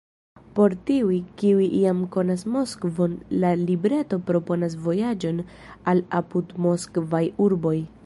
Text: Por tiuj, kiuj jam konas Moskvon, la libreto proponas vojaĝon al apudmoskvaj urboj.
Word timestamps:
Por 0.59 0.75
tiuj, 0.89 1.17
kiuj 1.41 1.67
jam 1.81 1.99
konas 2.15 2.47
Moskvon, 2.55 3.15
la 3.45 3.53
libreto 3.67 4.21
proponas 4.33 4.77
vojaĝon 4.89 5.47
al 5.93 6.07
apudmoskvaj 6.23 7.27
urboj. 7.49 7.81